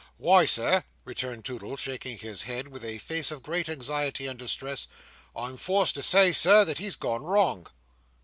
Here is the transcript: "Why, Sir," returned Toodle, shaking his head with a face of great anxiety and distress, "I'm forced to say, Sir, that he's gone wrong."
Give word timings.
"Why, 0.17 0.47
Sir," 0.47 0.83
returned 1.05 1.45
Toodle, 1.45 1.77
shaking 1.77 2.17
his 2.17 2.41
head 2.41 2.69
with 2.69 2.83
a 2.83 2.97
face 2.97 3.29
of 3.29 3.43
great 3.43 3.69
anxiety 3.69 4.25
and 4.25 4.39
distress, 4.39 4.87
"I'm 5.35 5.57
forced 5.57 5.93
to 5.93 6.01
say, 6.01 6.31
Sir, 6.31 6.65
that 6.65 6.79
he's 6.79 6.95
gone 6.95 7.21
wrong." 7.21 7.67